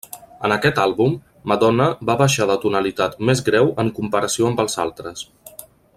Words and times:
En 0.47 0.53
aquest 0.53 0.79
àlbum, 0.83 1.11
Madonna 1.51 1.87
va 2.11 2.15
baixar 2.21 2.49
de 2.53 2.57
tonalitat 2.65 3.21
més 3.31 3.45
greu 3.51 3.73
en 3.85 3.93
comparació 4.01 4.49
amb 4.51 4.65
els 4.65 4.79
altres. 4.87 5.27